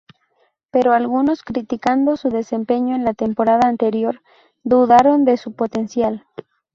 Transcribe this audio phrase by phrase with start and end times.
[0.71, 4.23] Pero algunos, criticando su desempeño en la temporada anterior,
[4.63, 6.25] dudaron de su potencial.